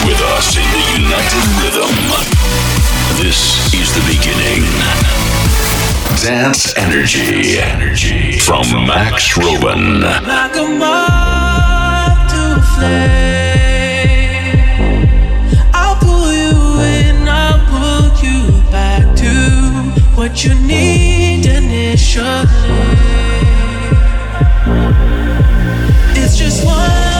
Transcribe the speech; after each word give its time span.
With 0.00 0.20
us 0.36 0.56
in 0.56 0.64
the 0.72 0.84
united 1.00 1.44
rhythm. 1.62 1.94
This 3.22 3.40
is 3.72 3.92
the 3.94 4.00
beginning. 4.10 4.64
Dance 6.24 6.74
Energy. 6.76 7.58
Energy. 7.60 8.38
From 8.40 8.86
Max 8.86 9.36
Robin. 9.36 10.00
Like 10.00 10.56
a 10.56 10.66
moth 10.66 12.30
to 12.32 12.56
a 12.56 12.62
flame. 12.74 13.52
I'll 15.72 15.96
pull 15.96 16.32
you 16.32 16.80
in, 16.80 17.28
I'll 17.28 17.60
pull 17.70 18.10
you 18.24 18.50
back 18.72 19.04
to 19.18 19.30
what 20.16 20.42
you 20.42 20.54
need 20.54 21.46
initially. 21.46 22.48
It's 26.16 26.36
just 26.36 26.64
one 26.64 27.11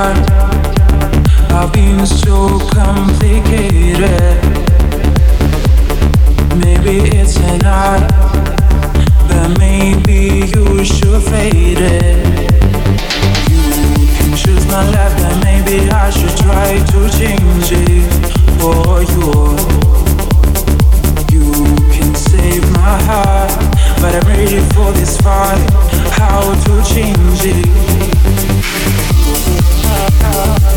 I've 0.00 1.72
been 1.72 2.06
so 2.06 2.60
complicated. 2.70 4.38
Maybe 6.56 7.18
it's 7.18 7.36
but 9.26 9.58
maybe 9.58 10.46
you 10.54 10.84
should 10.84 11.20
fade 11.24 11.78
it. 11.80 12.52
You 13.50 14.06
can 14.14 14.36
choose 14.36 14.64
my 14.68 14.88
life, 14.88 15.14
but 15.18 15.42
maybe 15.42 15.90
I 15.90 16.10
should 16.10 16.36
try 16.46 16.78
to 16.78 17.10
change 17.18 17.72
it 17.72 18.12
for 18.60 19.02
you. 19.02 19.32
You 21.34 21.50
can 21.90 22.14
save 22.14 22.70
my 22.70 23.02
heart, 23.02 23.50
but 24.00 24.14
I'm 24.14 24.28
ready 24.28 24.60
for 24.74 24.92
this 24.92 25.16
fight. 25.20 25.58
How 26.12 26.54
to 26.54 26.94
change 26.94 27.40
it? 27.44 27.87
How 30.38 30.68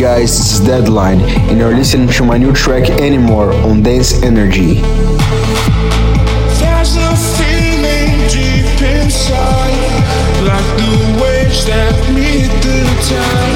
guys, 0.00 0.38
this 0.38 0.52
is 0.54 0.60
Deadline, 0.66 1.20
and 1.20 1.58
you're 1.58 1.74
listening 1.74 2.08
to 2.08 2.24
my 2.24 2.38
new 2.38 2.54
track 2.54 2.88
Anymore 2.88 3.52
on 3.52 3.82
Dance 3.82 4.22
Energy. 4.22 4.80
There's 6.56 6.96
a 6.96 7.14
feeling 7.36 8.16
deep 8.30 8.80
inside, 8.80 9.76
like 10.46 10.64
the 10.78 11.20
waves 11.22 11.66
that 11.66 11.92
meet 12.14 12.48
the 12.62 12.80
tide. 13.10 13.49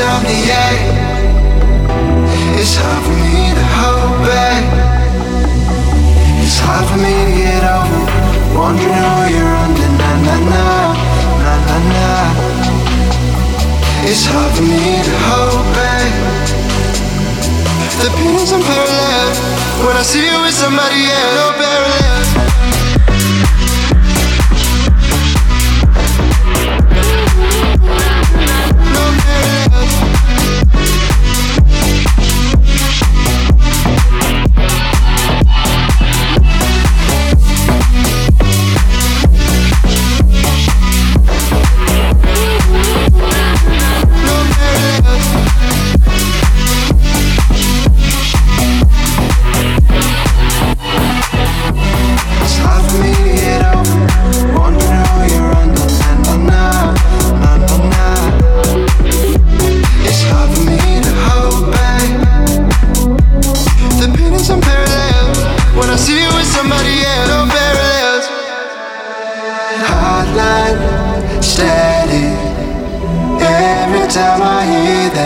insomniac. 0.00 0.78
It's 2.56 2.76
hard 2.76 3.02
for 3.04 3.16
me 3.20 3.52
to 3.58 3.64
hold 3.80 4.16
back. 4.24 4.64
It's 6.40 6.58
hard 6.64 6.84
for 6.88 6.96
me 6.96 7.12
to 7.28 7.32
get 7.36 7.62
over. 7.64 8.02
Wondering 8.56 8.96
who 8.96 9.20
you're 9.34 9.56
under, 9.64 9.90
na 10.00 10.10
na 10.26 10.36
na, 10.52 10.64
na 11.44 11.54
na 11.68 11.76
na. 11.92 12.08
It's 14.08 14.24
hard 14.24 14.52
for 14.56 14.64
me 14.64 15.04
to 15.04 15.14
hold 15.28 15.66
back. 15.76 16.10
The 18.00 18.08
pain's 18.16 18.52
unparalleled. 18.52 19.36
When 19.84 19.96
I 19.96 20.02
see 20.02 20.24
you 20.24 20.40
with 20.40 20.54
somebody 20.54 21.00
else, 21.12 21.34
no 21.36 21.46
parallel. 21.60 22.49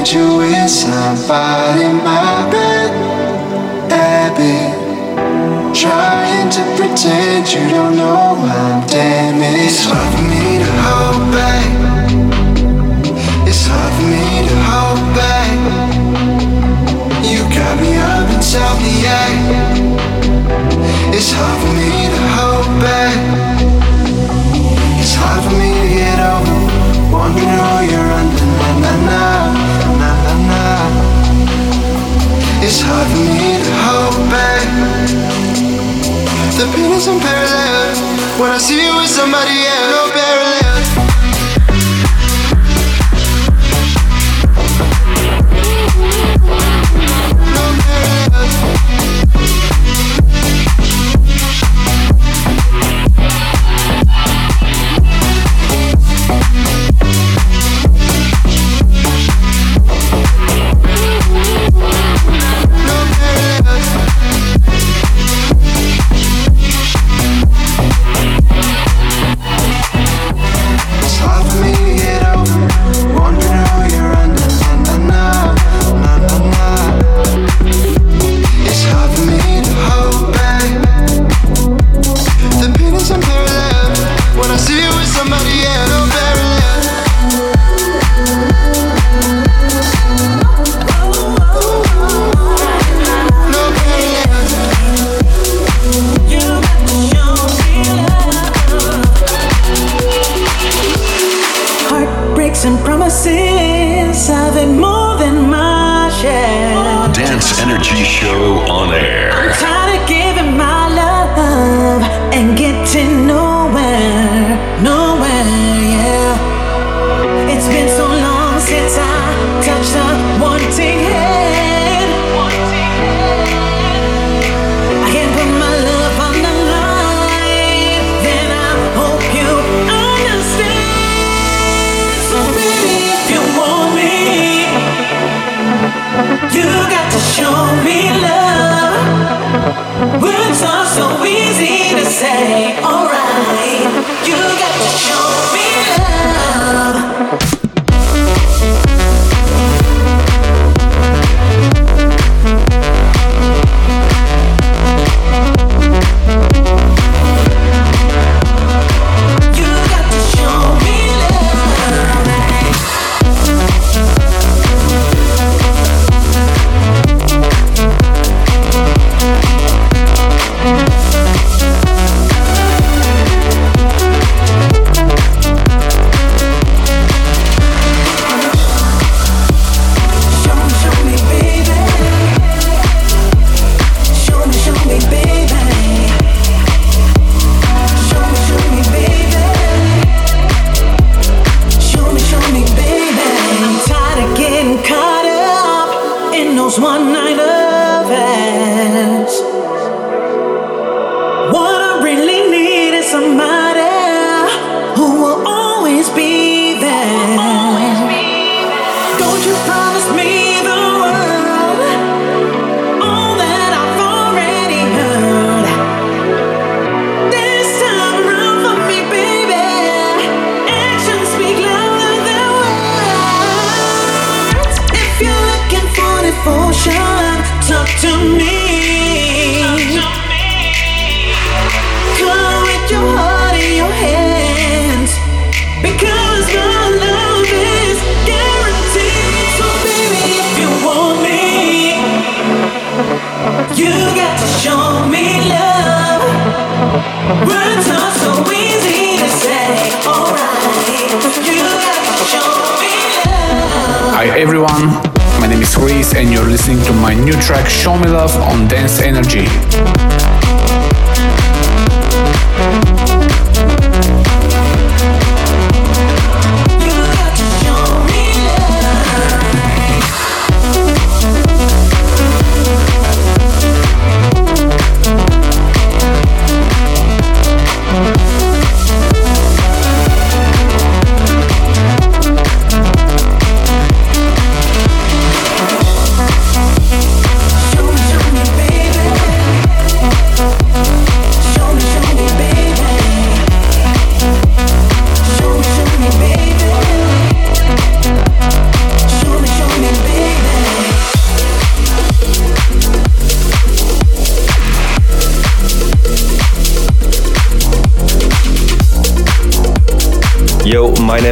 want 0.04 0.14
you 0.14 0.36
with 0.36 0.68
somebody, 0.68 1.88
my 2.04 2.44
bad 2.52 2.92
habit. 3.90 4.74
Trying 5.74 6.50
to 6.50 6.60
pretend 6.76 7.50
you 7.50 7.66
don't 7.70 7.96
know 7.96 8.36
I'm 8.36 8.86
damaged. 8.86 9.64
It's 9.64 9.84
hard 9.86 10.08
for 10.14 10.22
me 10.28 10.58
to 10.60 10.70
hold 10.84 11.32
back. 11.32 11.68
It's 13.48 13.66
hard 13.66 13.92
for 13.96 14.06
me 14.12 14.46
to 14.48 14.56
hold 14.68 15.00
back. 15.16 15.56
You 17.24 17.40
got 17.56 17.80
me 17.80 17.96
up 17.96 18.28
and 18.28 18.42
tell 18.44 18.76
the 18.84 18.94
act. 19.08 19.40
It's 21.16 21.32
hard 21.32 21.58
for 21.62 21.72
me 21.80 21.92
to 22.12 22.20
hold 22.36 22.68
back. 22.84 23.16
It's 25.00 25.14
hard 25.14 25.40
for 25.44 25.54
me 25.56 25.72
to 25.80 25.86
get 25.96 26.18
over. 26.20 26.58
Wondering 27.10 27.48
who 27.48 27.72
you're 27.90 28.12
under, 28.20 28.46
na 28.58 28.68
na 28.82 28.92
na. 29.08 29.73
It's 32.66 32.80
hard 32.80 33.06
for 33.12 33.18
me 33.18 33.60
to 33.62 33.72
hold 33.84 34.30
back. 34.30 34.64
The 36.56 36.64
pain 36.72 36.92
is 36.92 37.06
unparalleled. 37.06 37.98
When 38.40 38.50
I 38.52 38.56
see 38.56 38.86
you 38.86 38.96
with 38.96 39.10
somebody 39.10 39.52
else, 39.68 39.92
no 39.92 40.10
parallel. 40.14 40.63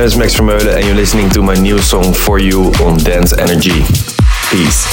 Name 0.03 0.07
is 0.09 0.17
Max 0.17 0.35
Vermeulen 0.35 0.75
and 0.77 0.85
you're 0.85 0.97
listening 0.97 1.31
to 1.31 1.43
my 1.43 1.55
new 1.55 1.79
song 1.79 2.13
For 2.13 2.41
You 2.41 2.73
on 2.83 2.97
Dance 2.99 3.33
Energy. 3.39 3.85
Peace. 4.51 4.85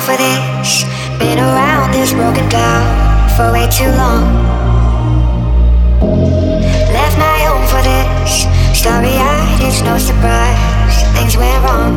for 0.00 0.16
this. 0.16 0.84
Been 1.18 1.38
around 1.38 1.92
this 1.92 2.12
broken 2.12 2.48
down 2.48 3.28
for 3.36 3.52
way 3.52 3.68
too 3.68 3.90
long. 4.00 4.24
Left 6.96 7.16
my 7.18 7.38
home 7.44 7.66
for 7.68 7.82
this. 7.84 8.48
Starry 8.72 9.12
eyed, 9.12 9.60
it's 9.60 9.82
no 9.82 9.98
surprise. 9.98 11.04
Things 11.14 11.36
went 11.36 11.60
wrong. 11.64 11.94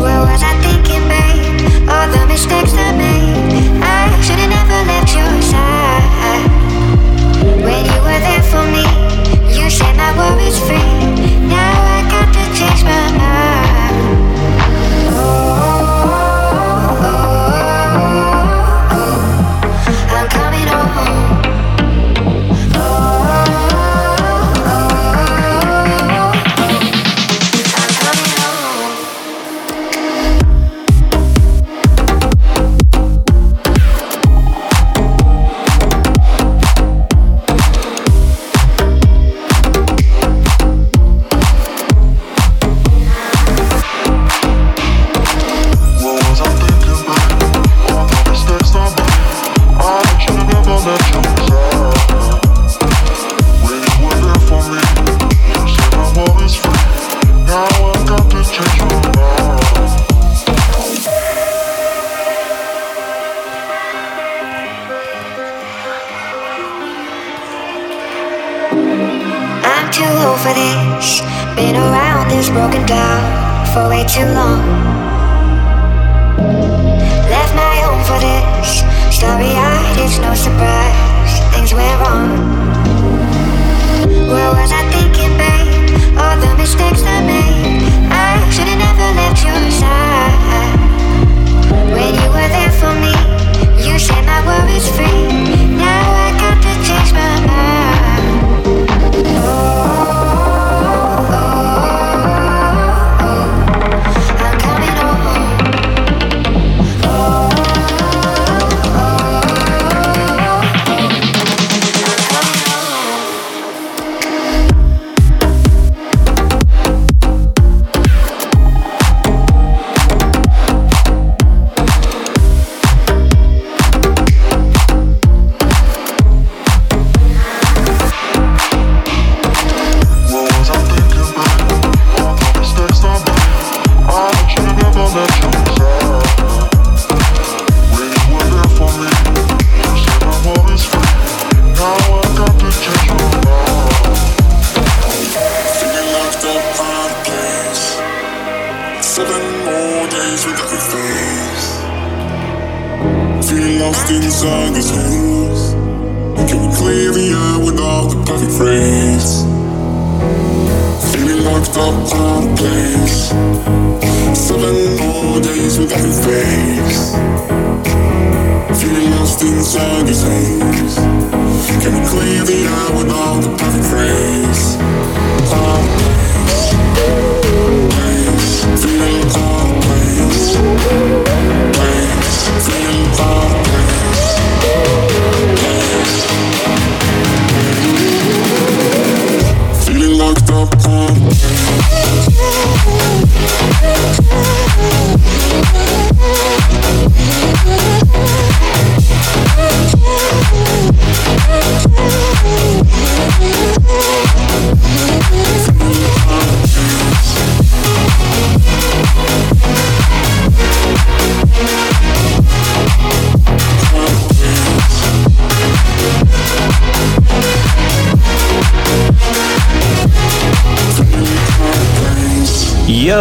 What 0.00 0.20
was 0.28 0.42
I 0.42 0.54
thinking, 0.64 1.04
babe? 1.12 1.88
All 1.92 2.08
the 2.08 2.24
mistakes 2.26 2.72
I 2.72 2.90
made. 2.96 3.82
I 3.82 4.08
should've 4.24 4.48
never 4.48 4.78
left 4.88 5.12
your 5.12 5.34
side. 5.52 6.48
When 7.64 7.84
you 7.84 7.98
were 8.06 8.20
there 8.26 8.44
for 8.48 8.64
me, 8.72 8.86
you 9.52 9.68
set 9.68 9.94
my 9.96 10.10
worries 10.16 10.58
free. 10.66 10.88
Now 11.52 11.72
I 11.96 12.00
got 12.08 12.28
to 12.32 12.44
change 12.56 12.82
my 12.84 13.18
mind. 13.18 13.57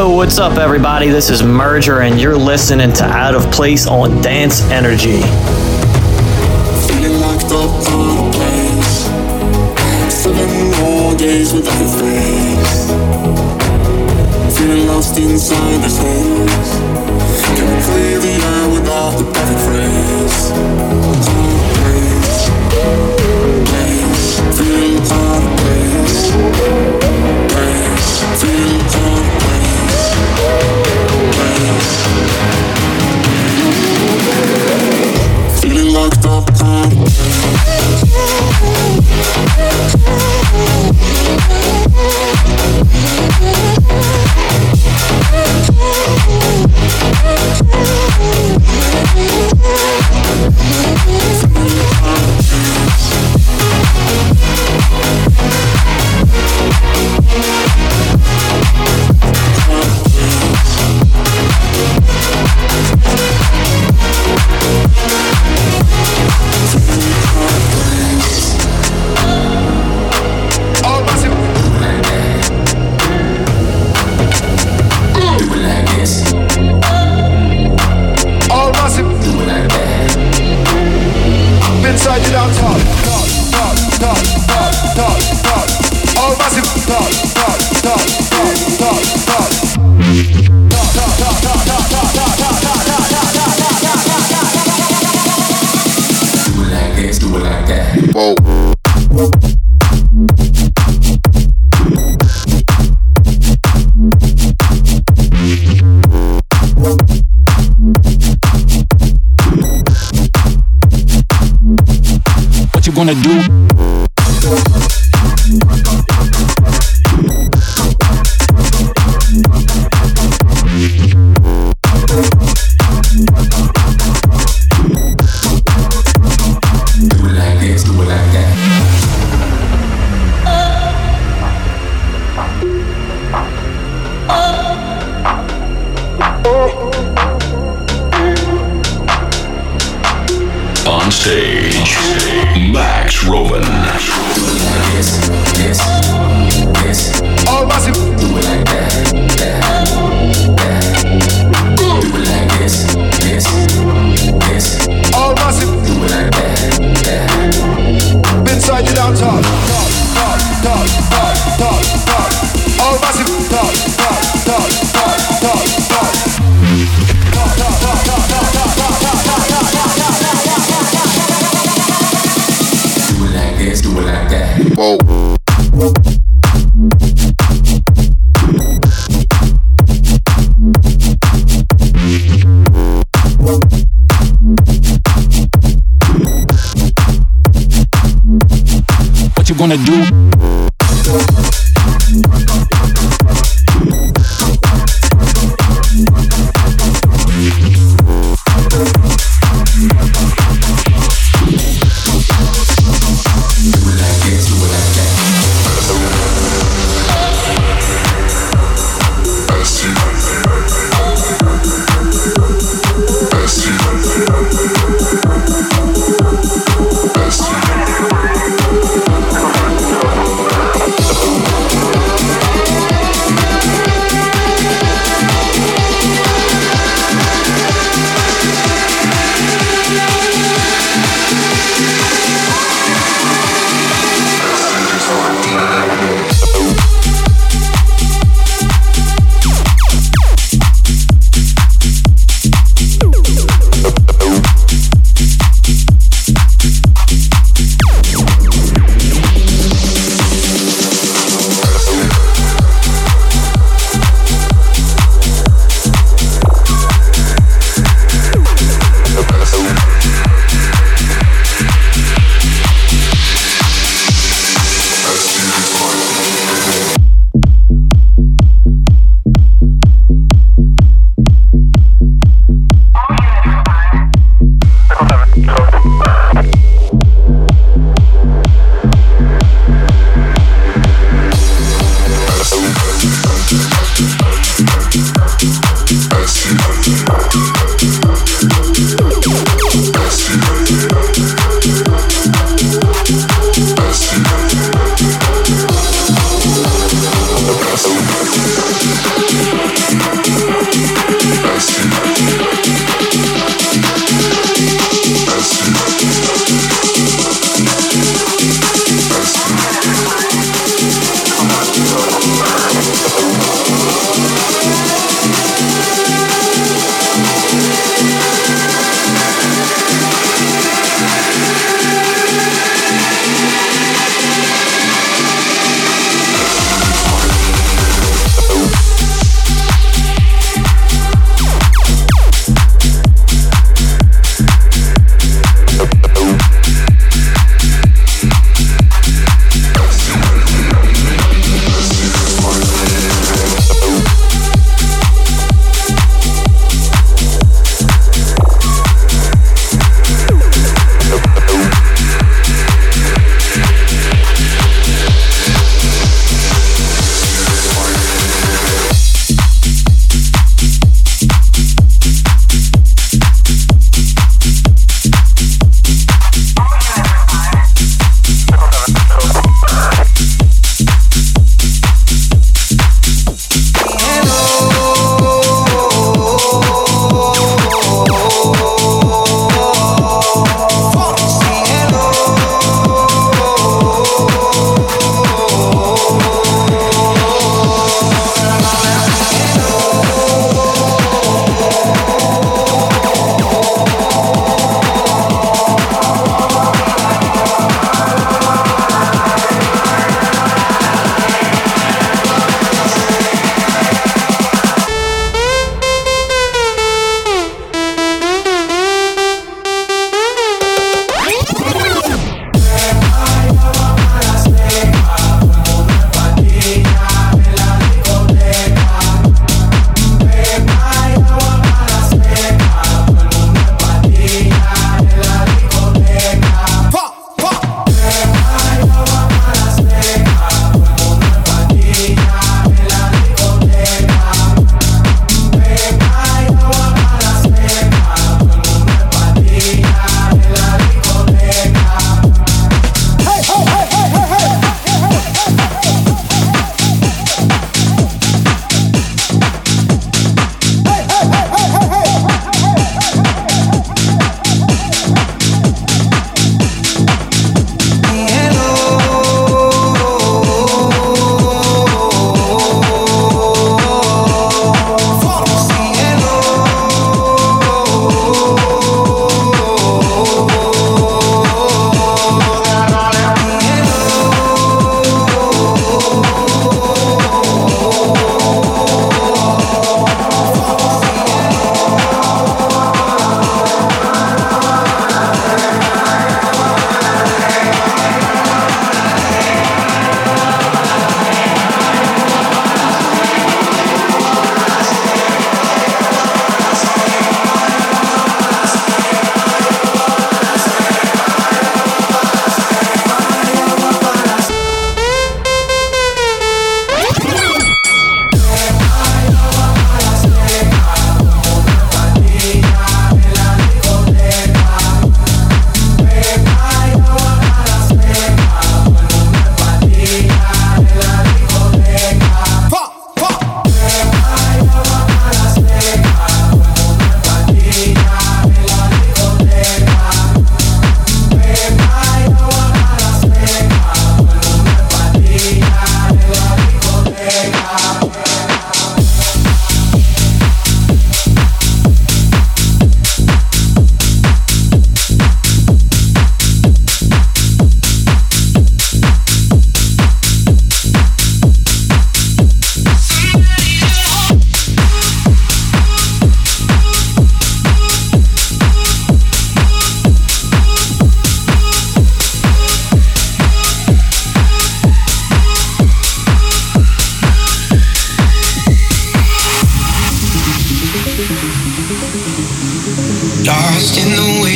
What's 0.07 0.39
up, 0.39 0.57
everybody? 0.57 1.09
This 1.09 1.29
is 1.29 1.43
Merger, 1.43 1.99
and 1.99 2.19
you're 2.19 2.37
listening 2.37 2.93
to 2.93 3.03
Out 3.03 3.35
of 3.35 3.51
Place 3.51 3.87
on 3.87 4.21
Dance 4.21 4.61
Energy. 4.71 5.21
Feeling 6.87 7.19
locked 7.19 7.51
up 7.51 7.69
out 7.87 8.27
of 8.27 8.33
place. 8.33 9.03
Seven 10.09 10.71
more 10.79 11.13
days 11.17 11.53
without 11.53 11.77
your 11.77 11.89
face. 11.99 12.87
Feeling 14.57 14.87
lost 14.87 15.19
inside 15.19 15.83
this 15.83 15.99
hole. 15.99 16.36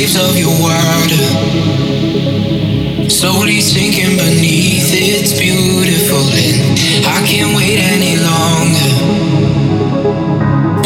Waves 0.02 0.16
of 0.16 0.36
your 0.36 0.50
water. 0.60 1.24
Slowly 3.08 3.60
sinking 3.60 4.16
beneath, 4.16 4.90
it's 4.90 5.32
beautiful 5.38 6.18
and 6.18 7.06
I 7.06 7.22
can't 7.26 7.54
wait 7.56 7.78
any 7.78 8.16
longer. 8.18 8.90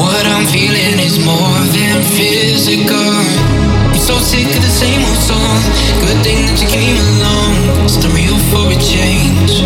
What 0.02 0.26
I'm 0.26 0.44
feeling 0.46 1.00
is 1.00 1.18
more 1.24 1.64
than 1.72 2.02
physical. 2.16 3.14
I'm 3.88 3.96
so 3.96 4.18
sick 4.18 4.54
of 4.54 4.60
the 4.62 4.74
same 4.82 5.00
old 5.00 5.16
song. 5.16 5.62
Good 6.04 6.22
thing 6.22 6.44
that 6.46 6.60
you 6.60 6.68
came 6.68 6.98
along. 7.16 7.56
It's 7.84 7.96
the 7.96 8.10
real 8.12 8.36
for 8.50 8.68
a 8.68 8.76
change. 8.76 9.64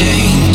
change. 0.00 0.49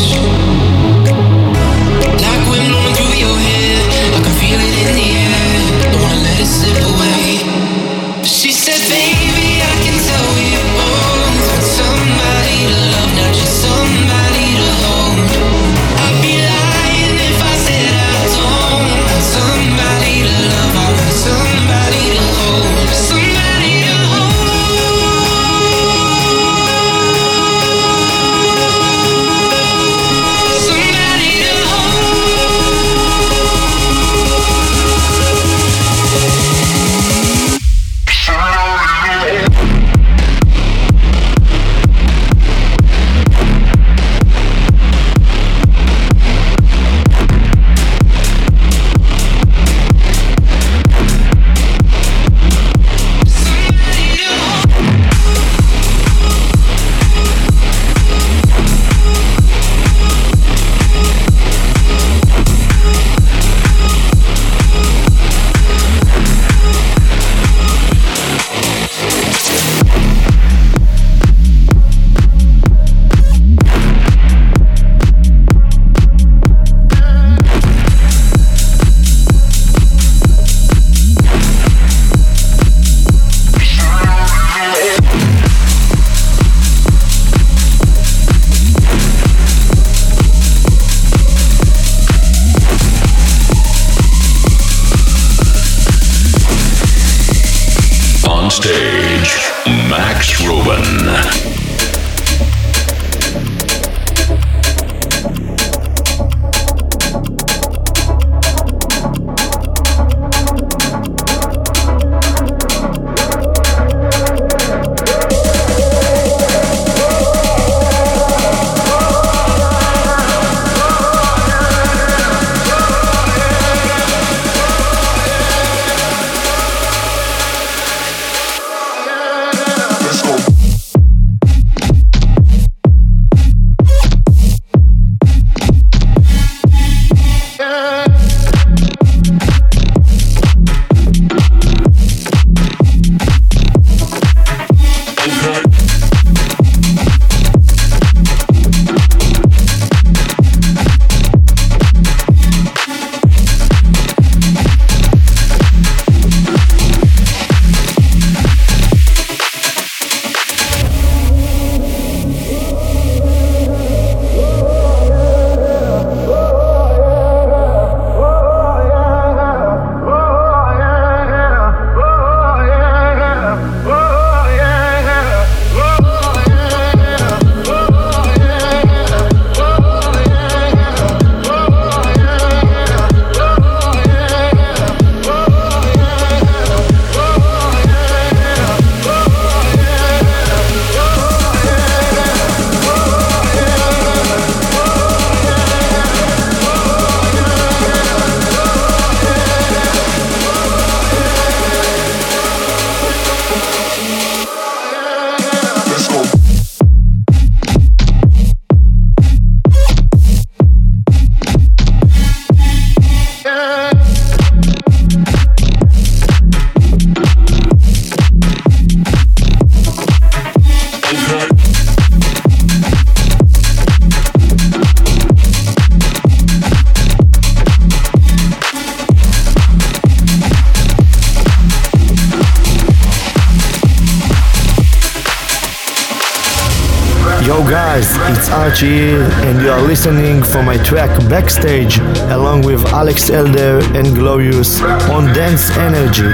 And 238.68 239.62
you 239.62 239.70
are 239.70 239.80
listening 239.80 240.42
for 240.42 240.60
my 240.60 240.76
track 240.78 241.08
Backstage 241.30 241.98
along 242.34 242.62
with 242.62 242.84
Alex 242.86 243.30
Elder 243.30 243.78
and 243.94 244.12
Glorious 244.12 244.82
on 244.82 245.26
Dance 245.32 245.70
Energy. 245.78 246.26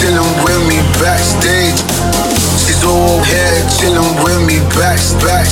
Chilling 0.00 0.32
with 0.44 0.62
me 0.68 0.80
backstage. 0.96 1.76
She's 2.64 2.82
all 2.84 3.20
here 3.24 3.60
chilling 3.76 4.16
with 4.24 4.40
me 4.48 4.58
back, 4.72 4.96
back. 5.20 5.44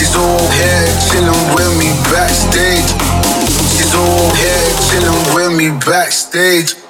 She's 0.00 0.16
all 0.16 0.48
here 0.56 0.88
chilling 1.12 1.44
with 1.52 1.76
me 1.76 1.92
backstage. 2.08 2.88
She's 3.76 3.94
all 3.94 4.32
here 4.32 4.68
chilling 4.88 5.34
with 5.34 5.52
me 5.58 5.68
backstage. 5.84 6.87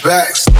Me 0.00 0.51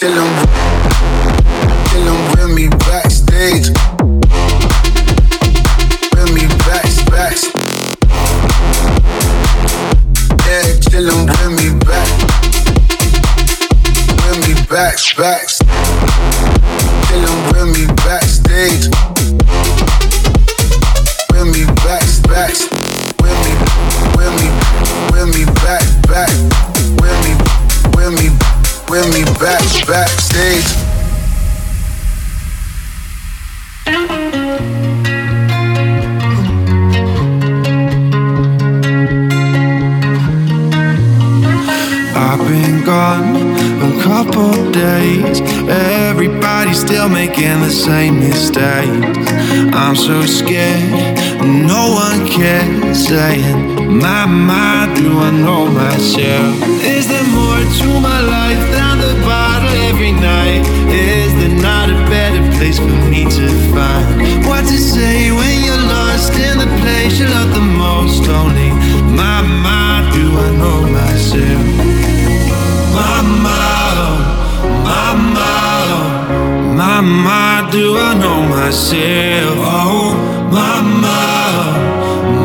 Chillin', 0.00 0.32
chillin' 1.90 2.20
with 2.34 2.50
me 2.56 2.68
backstage. 2.68 3.68
With 6.14 6.32
me. 6.32 6.48
Yeah, 10.46 10.80
chillin' 10.88 11.26
with 11.28 11.52
me. 11.52 11.60
Making 47.40 47.60
the 47.60 47.70
same 47.70 48.20
mistakes. 48.20 49.30
I'm 49.74 49.96
so 49.96 50.22
scared, 50.26 50.90
no 51.42 51.92
one 51.92 52.26
cares. 52.28 53.06
Saying, 53.06 53.98
My, 53.98 54.26
my, 54.26 54.92
do 54.94 55.18
I 55.18 55.30
know 55.30 55.66
myself? 55.66 56.54
Is 56.84 57.08
there 57.08 57.28
more 57.28 57.62
to 57.80 58.00
my 58.00 58.20
life 58.20 58.62
than 58.76 58.98
the 58.98 59.14
bottle 59.24 59.70
every 59.88 60.12
night? 60.12 60.62
Is 60.88 61.32
there 61.34 61.62
not 61.62 61.88
a 61.88 61.98
better 62.10 62.42
place 62.58 62.78
for 62.78 62.96
me 63.10 63.24
to 63.24 63.48
find? 63.72 64.46
What 64.46 64.62
to 64.66 64.78
say 64.78 65.30
when 65.32 65.64
you're 65.64 65.86
lost 65.96 66.34
in 66.34 66.58
the 66.58 66.70
place 66.82 67.18
you 67.18 67.26
love 67.26 67.54
the 67.54 67.60
most? 67.60 68.28
Only, 68.28 68.70
my, 69.16 69.40
my, 69.64 70.10
do 70.12 70.24
I 70.36 70.50
know 70.60 70.80
myself? 70.92 71.79
Mama, 76.80 77.68
do 77.70 77.94
I 77.94 78.12
er 78.12 78.14
know 78.22 78.40
myself? 78.48 79.58
Oh, 79.60 80.14
mama, 80.56 81.20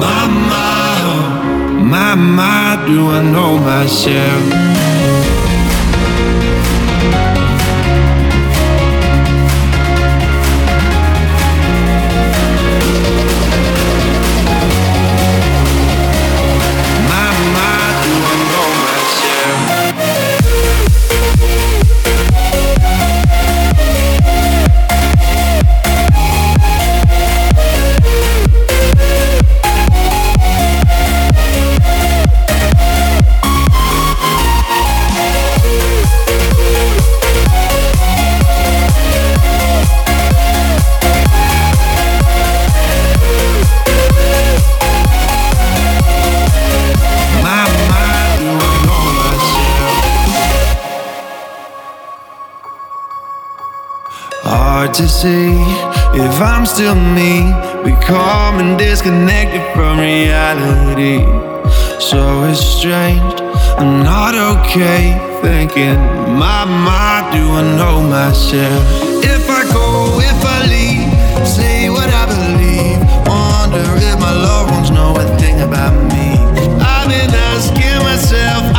mama, 0.03 0.65
mama, 1.93 2.83
do 2.85 2.97
I 3.11 3.19
er 3.19 3.23
know 3.23 3.57
myself? 3.57 5.44
To 54.95 55.09
see 55.09 55.51
if 56.15 56.39
I'm 56.39 56.65
still 56.65 56.95
me, 56.95 57.51
becoming 57.83 58.77
disconnected 58.77 59.61
from 59.73 59.99
reality. 59.99 61.19
So 61.99 62.45
it's 62.45 62.61
strange, 62.61 63.41
I'm 63.77 64.03
not 64.03 64.35
okay. 64.35 65.19
Thinking, 65.41 65.99
Mama, 66.39 67.27
do 67.33 67.43
I 67.59 67.75
know 67.75 68.07
myself? 68.07 68.83
If 69.21 69.49
I 69.49 69.63
go, 69.73 70.17
if 70.21 70.45
I 70.45 70.63
leave, 70.71 71.45
say 71.45 71.89
what 71.89 72.07
I 72.07 72.25
believe. 72.25 72.99
Wonder 73.27 73.83
if 73.99 74.17
my 74.17 74.31
loved 74.31 74.71
ones 74.71 74.91
know 74.91 75.13
a 75.17 75.25
thing 75.37 75.59
about 75.59 75.93
me. 76.13 76.39
I've 76.79 77.09
been 77.09 77.35
asking 77.51 77.99
myself, 77.99 78.74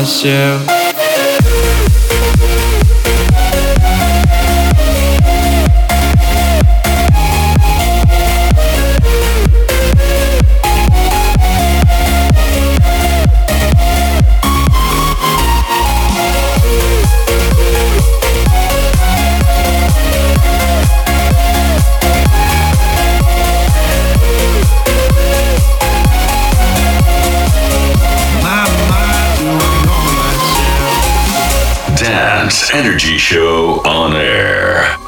myself? 0.00 0.79
Energy 32.72 33.18
Show 33.18 33.80
on 33.84 34.14
air. 34.14 34.99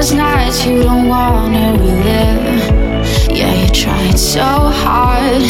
There's 0.00 0.14
nights 0.14 0.64
you 0.64 0.82
don't 0.82 1.08
wanna 1.08 1.76
relive. 1.78 3.30
Yeah, 3.30 3.52
you 3.52 3.68
tried 3.68 4.18
so 4.18 4.40
hard. 4.40 5.42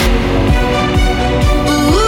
Ooh. 1.94 1.99